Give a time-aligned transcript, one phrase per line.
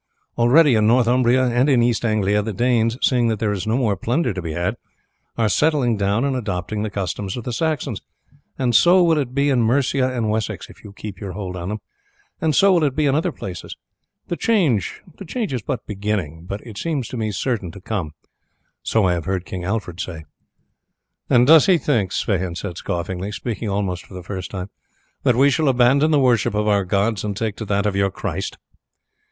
[0.35, 3.95] Already in Northumbria and in East Anglia the Danes, seeing that there is no more
[3.95, 4.75] plunder to be had,
[5.37, 8.01] are settling down and adopting the customs of the Saxons,
[8.57, 11.69] and so will it be in Mercia and Wessex if you keep your hold of
[11.69, 11.77] them,
[12.41, 13.77] and so will it be in other places.
[14.27, 18.15] The change is but beginning, but it seems to me certain to come;
[18.81, 20.23] so I have heard King Alfred say."
[21.29, 24.71] "And does he think," Sweyn said scoffingly, speaking almost for the first time,
[25.21, 28.09] "that we shall abandon the worship of our gods and take to that of your
[28.09, 28.57] Christ?"